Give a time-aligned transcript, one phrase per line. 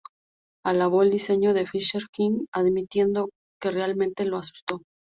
[0.65, 3.29] Alabó el diseñó del Fisher King, admitiendo
[3.61, 4.81] que realmente le asustó.